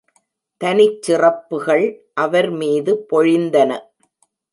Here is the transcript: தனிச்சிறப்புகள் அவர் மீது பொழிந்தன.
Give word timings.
தனிச்சிறப்புகள் 0.61 1.85
அவர் 2.13 2.49
மீது 2.51 3.05
பொழிந்தன. 3.11 3.71